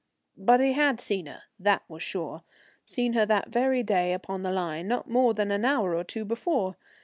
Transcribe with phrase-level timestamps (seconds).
[0.39, 2.43] But he had seen her, that was sure
[2.83, 6.25] seen her that very day upon the line, not more than an hour or two
[6.25, 6.75] before.